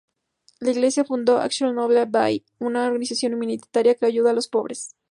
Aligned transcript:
La 0.59 0.71
iglesia 0.71 1.03
fundó 1.05 1.37
Action 1.37 1.75
Nouvelle 1.75 2.07
Vie, 2.07 2.43
una 2.57 2.87
organización 2.87 3.35
humanitaria 3.35 3.93
que 3.93 4.07
ayuda 4.07 4.31
a 4.31 4.33
los 4.33 4.47
pobres. 4.47 4.95